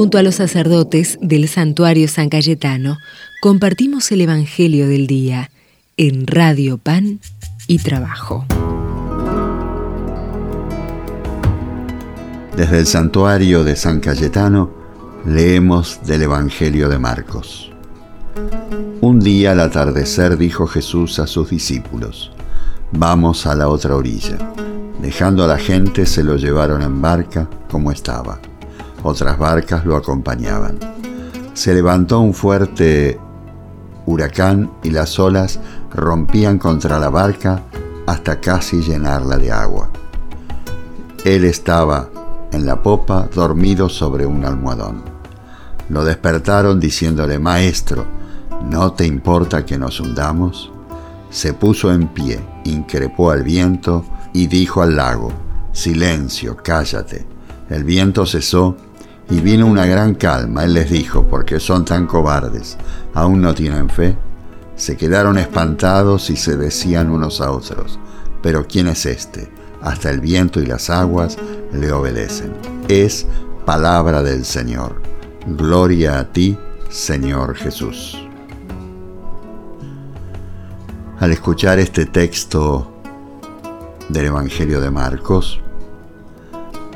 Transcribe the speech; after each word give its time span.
Junto 0.00 0.16
a 0.16 0.22
los 0.22 0.36
sacerdotes 0.36 1.18
del 1.20 1.46
santuario 1.46 2.08
San 2.08 2.30
Cayetano, 2.30 2.96
compartimos 3.42 4.10
el 4.12 4.22
Evangelio 4.22 4.88
del 4.88 5.06
Día 5.06 5.50
en 5.98 6.26
Radio 6.26 6.78
Pan 6.78 7.20
y 7.66 7.80
Trabajo. 7.80 8.46
Desde 12.56 12.78
el 12.78 12.86
santuario 12.86 13.62
de 13.62 13.76
San 13.76 14.00
Cayetano 14.00 14.70
leemos 15.26 16.00
del 16.06 16.22
Evangelio 16.22 16.88
de 16.88 16.98
Marcos. 16.98 17.70
Un 19.02 19.20
día 19.20 19.52
al 19.52 19.60
atardecer 19.60 20.38
dijo 20.38 20.66
Jesús 20.66 21.18
a 21.18 21.26
sus 21.26 21.50
discípulos, 21.50 22.32
Vamos 22.92 23.44
a 23.46 23.54
la 23.54 23.68
otra 23.68 23.96
orilla. 23.96 24.38
Dejando 25.02 25.44
a 25.44 25.46
la 25.46 25.58
gente 25.58 26.06
se 26.06 26.24
lo 26.24 26.38
llevaron 26.38 26.80
en 26.80 27.02
barca 27.02 27.50
como 27.68 27.92
estaba. 27.92 28.40
Otras 29.02 29.38
barcas 29.38 29.84
lo 29.84 29.96
acompañaban. 29.96 30.78
Se 31.54 31.74
levantó 31.74 32.20
un 32.20 32.34
fuerte 32.34 33.18
huracán 34.06 34.70
y 34.82 34.90
las 34.90 35.18
olas 35.18 35.60
rompían 35.92 36.58
contra 36.58 36.98
la 36.98 37.08
barca 37.08 37.62
hasta 38.06 38.40
casi 38.40 38.82
llenarla 38.82 39.36
de 39.36 39.52
agua. 39.52 39.90
Él 41.24 41.44
estaba 41.44 42.08
en 42.52 42.66
la 42.66 42.82
popa 42.82 43.28
dormido 43.34 43.88
sobre 43.88 44.26
un 44.26 44.44
almohadón. 44.44 45.02
Lo 45.88 46.04
despertaron 46.04 46.80
diciéndole, 46.80 47.38
Maestro, 47.38 48.04
¿no 48.68 48.92
te 48.92 49.06
importa 49.06 49.64
que 49.64 49.78
nos 49.78 50.00
hundamos? 50.00 50.72
Se 51.30 51.52
puso 51.52 51.92
en 51.92 52.08
pie, 52.08 52.40
increpó 52.64 53.30
al 53.30 53.42
viento 53.42 54.04
y 54.32 54.46
dijo 54.46 54.82
al 54.82 54.96
lago, 54.96 55.32
Silencio, 55.72 56.56
cállate. 56.56 57.26
El 57.68 57.84
viento 57.84 58.26
cesó 58.26 58.76
y 59.30 59.40
vino 59.40 59.66
una 59.66 59.86
gran 59.86 60.14
calma. 60.14 60.64
Él 60.64 60.74
les 60.74 60.90
dijo, 60.90 61.26
porque 61.26 61.60
son 61.60 61.84
tan 61.84 62.06
cobardes, 62.06 62.76
aún 63.14 63.40
no 63.40 63.54
tienen 63.54 63.88
fe. 63.88 64.16
Se 64.76 64.96
quedaron 64.96 65.38
espantados 65.38 66.30
y 66.30 66.36
se 66.36 66.56
decían 66.56 67.10
unos 67.10 67.40
a 67.40 67.52
otros, 67.52 67.98
pero 68.42 68.66
¿quién 68.66 68.88
es 68.88 69.06
este? 69.06 69.50
Hasta 69.82 70.10
el 70.10 70.20
viento 70.20 70.60
y 70.60 70.66
las 70.66 70.90
aguas 70.90 71.38
le 71.72 71.92
obedecen. 71.92 72.52
Es 72.88 73.26
palabra 73.64 74.22
del 74.22 74.44
Señor. 74.44 75.00
Gloria 75.46 76.18
a 76.18 76.32
ti, 76.32 76.58
Señor 76.90 77.54
Jesús. 77.54 78.18
Al 81.18 81.32
escuchar 81.32 81.78
este 81.78 82.06
texto 82.06 82.90
del 84.08 84.26
Evangelio 84.26 84.80
de 84.80 84.90
Marcos, 84.90 85.60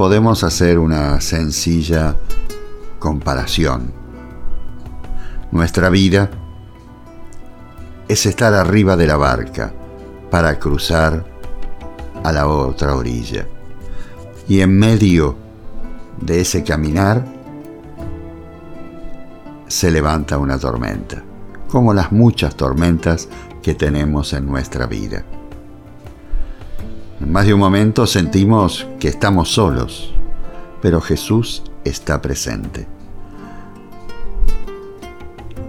podemos 0.00 0.44
hacer 0.44 0.78
una 0.78 1.20
sencilla 1.20 2.16
comparación. 2.98 3.92
Nuestra 5.52 5.90
vida 5.90 6.30
es 8.08 8.24
estar 8.24 8.54
arriba 8.54 8.96
de 8.96 9.06
la 9.06 9.18
barca 9.18 9.74
para 10.30 10.58
cruzar 10.58 11.26
a 12.24 12.32
la 12.32 12.48
otra 12.48 12.94
orilla. 12.94 13.46
Y 14.48 14.62
en 14.62 14.78
medio 14.78 15.36
de 16.18 16.40
ese 16.40 16.64
caminar 16.64 17.22
se 19.68 19.90
levanta 19.90 20.38
una 20.38 20.58
tormenta, 20.58 21.22
como 21.68 21.92
las 21.92 22.10
muchas 22.10 22.56
tormentas 22.56 23.28
que 23.62 23.74
tenemos 23.74 24.32
en 24.32 24.46
nuestra 24.46 24.86
vida. 24.86 25.26
En 27.20 27.32
más 27.32 27.44
de 27.44 27.52
un 27.52 27.60
momento 27.60 28.06
sentimos 28.06 28.86
que 28.98 29.08
estamos 29.08 29.50
solos, 29.50 30.14
pero 30.80 31.02
Jesús 31.02 31.62
está 31.84 32.22
presente. 32.22 32.86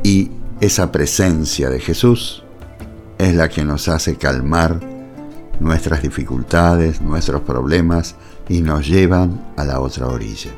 Y 0.01 0.31
esa 0.61 0.91
presencia 0.93 1.69
de 1.69 1.81
Jesús 1.81 2.43
es 3.17 3.35
la 3.35 3.49
que 3.49 3.65
nos 3.65 3.89
hace 3.89 4.15
calmar 4.15 4.79
nuestras 5.59 6.01
dificultades, 6.01 7.01
nuestros 7.01 7.41
problemas 7.41 8.15
y 8.47 8.61
nos 8.61 8.87
llevan 8.87 9.53
a 9.57 9.65
la 9.65 9.81
otra 9.81 10.07
orilla. 10.07 10.51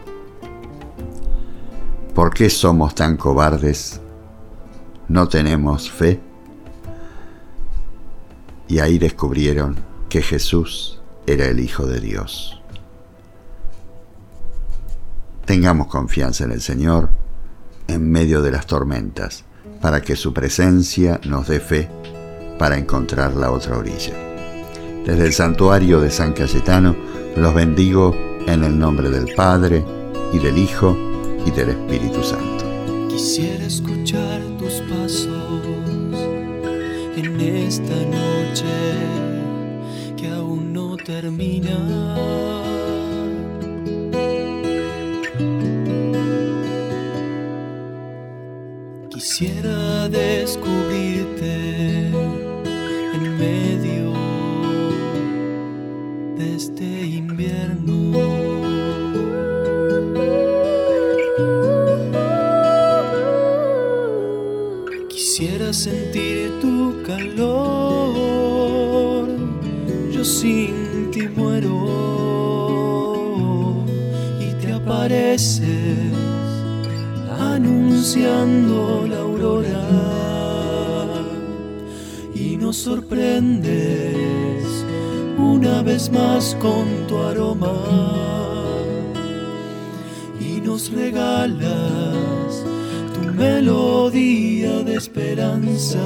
¿Por 2.13 2.33
qué 2.35 2.51
somos 2.51 2.93
tan 2.93 3.17
cobardes? 3.17 3.99
¿No 5.07 5.27
tenemos 5.27 5.89
fe? 5.89 6.21
Y 8.67 8.77
ahí 8.79 8.99
descubrieron 8.99 9.92
que 10.13 10.21
Jesús 10.21 10.99
era 11.25 11.47
el 11.47 11.59
Hijo 11.59 11.87
de 11.87 11.99
Dios. 11.99 12.61
Tengamos 15.43 15.87
confianza 15.87 16.43
en 16.43 16.51
el 16.51 16.61
Señor 16.61 17.09
en 17.87 18.11
medio 18.11 18.43
de 18.43 18.51
las 18.51 18.67
tormentas, 18.67 19.43
para 19.81 20.01
que 20.03 20.15
su 20.15 20.31
presencia 20.31 21.19
nos 21.25 21.47
dé 21.47 21.59
fe 21.59 21.89
para 22.59 22.77
encontrar 22.77 23.33
la 23.33 23.49
otra 23.49 23.75
orilla. 23.75 24.13
Desde 25.03 25.25
el 25.25 25.33
santuario 25.33 25.99
de 25.99 26.11
San 26.11 26.33
Cayetano 26.33 26.95
los 27.35 27.55
bendigo 27.55 28.15
en 28.45 28.63
el 28.63 28.77
nombre 28.77 29.09
del 29.09 29.33
Padre 29.33 29.83
y 30.31 30.37
del 30.37 30.59
Hijo 30.59 30.95
y 31.43 31.49
del 31.49 31.69
Espíritu 31.69 32.23
Santo. 32.23 32.65
Quisiera 33.09 33.65
escuchar 33.65 34.43
tus 34.59 34.73
pasos 34.81 35.27
en 37.15 37.41
esta 37.41 37.95
noche 38.05 39.32
termina. 41.05 41.77
Quisiera 49.09 50.09
descubrirte 50.09 51.55
en 53.15 53.23
medio 53.37 54.13
de 56.37 56.55
este 56.55 56.89
invierno. 57.21 57.97
Quisiera 65.09 65.73
sentir 65.73 66.51
tu 66.61 66.75
calor, 67.05 67.52
sin 70.23 70.83
muero. 71.35 71.77
Y 74.39 74.53
te 74.61 74.73
apareces 74.73 76.13
anunciando 77.39 79.05
la 79.07 79.19
aurora. 79.19 79.89
Y 82.33 82.57
nos 82.57 82.77
sorprendes 82.77 84.65
una 85.37 85.81
vez 85.81 86.11
más 86.11 86.55
con 86.59 87.07
tu 87.07 87.17
aroma. 87.17 87.73
Y 90.39 90.61
nos 90.61 90.91
regalas 90.91 92.63
tu 93.13 93.21
melodía 93.33 94.83
de 94.83 94.95
esperanza. 94.95 95.99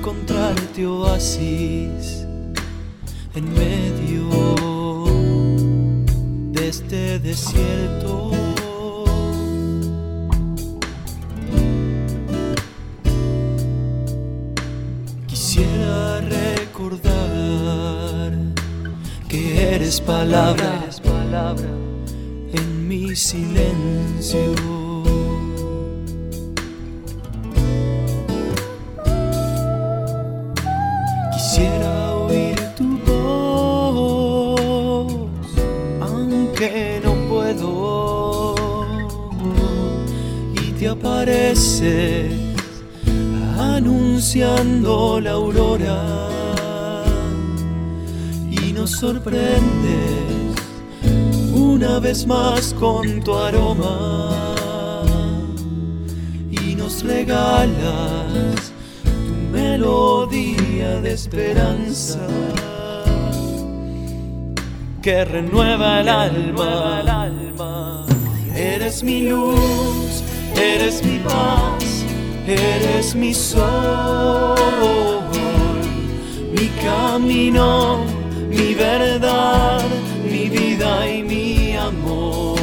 Encontrarte 0.00 0.86
oasis 0.86 2.26
en 3.34 3.52
medio 3.52 5.04
de 6.52 6.68
este 6.68 7.18
desierto. 7.18 8.30
Quisiera 15.26 16.22
recordar 16.22 17.12
que 19.28 19.74
eres 19.74 20.00
palabra, 20.00 20.80
en 22.54 22.88
mi 22.88 23.14
silencio. 23.14 24.79
Apareces 40.90 42.32
anunciando 43.58 45.20
la 45.20 45.32
aurora 45.32 46.28
y 48.50 48.72
nos 48.72 48.90
sorprendes 48.92 50.54
una 51.54 51.98
vez 51.98 52.26
más 52.26 52.74
con 52.74 53.22
tu 53.22 53.34
aroma 53.34 54.54
y 56.50 56.74
nos 56.74 57.02
regalas 57.02 58.72
melodía 59.52 61.00
de 61.00 61.12
esperanza. 61.12 62.18
que 65.02 65.24
renueva 65.24 66.00
el 66.00 66.08
alma. 66.08 68.06
Eres 68.54 69.02
mi 69.02 69.28
luz, 69.28 70.22
eres 70.60 71.02
mi 71.02 71.18
paz, 71.18 72.04
eres 72.46 73.14
mi 73.14 73.32
sol, 73.32 74.56
mi 76.52 76.68
camino, 76.84 78.04
mi 78.48 78.74
verdad, 78.74 79.82
mi 80.22 80.48
vida 80.48 81.08
y 81.08 81.22
mi 81.22 81.76
amor. 81.76 82.58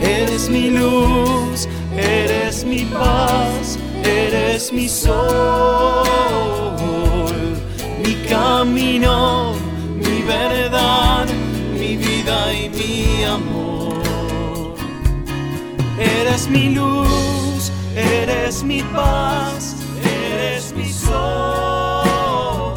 Eres 0.00 0.48
mi 0.48 0.70
luz, 0.70 1.68
eres 1.96 2.64
mi 2.64 2.84
paz, 2.84 3.78
eres 4.02 4.72
mi 4.72 4.88
sol, 4.88 5.77
Eres 15.98 16.48
mi 16.48 16.74
luz, 16.74 17.72
eres 17.96 18.62
mi 18.62 18.82
paz, 18.82 19.74
eres 20.02 20.72
mi 20.72 20.92
sol, 20.92 22.74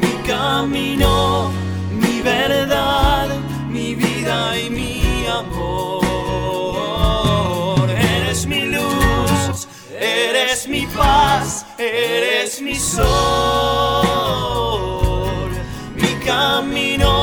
mi 0.00 0.12
camino, 0.26 1.50
mi 1.90 2.20
verdad, 2.22 3.28
mi 3.68 3.94
vida 3.94 4.58
y 4.58 4.70
mi 4.70 5.26
amor. 5.26 6.06
Eres 7.90 8.46
mi 8.46 8.62
luz, 8.76 9.66
eres 9.98 10.68
mi 10.68 10.86
paz, 10.86 11.64
eres 11.78 12.60
mi 12.60 12.74
sol, 12.74 13.06
mi 15.94 16.12
camino, 16.24 17.15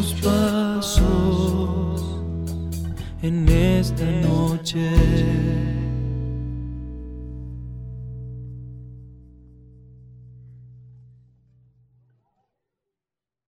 tus 0.00 0.14
pasos 0.14 2.00
en 3.22 3.46
esta 3.48 4.04
noche 4.22 4.88